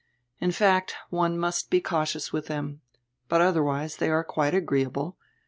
[0.39, 2.81] In fact, one must he cautious with them.
[3.29, 5.13] But otherwise they are quite agreeahle.